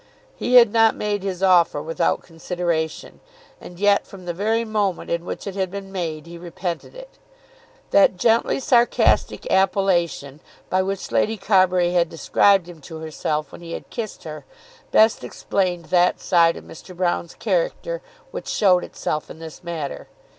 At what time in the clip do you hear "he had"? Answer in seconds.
0.35-0.73, 13.61-13.91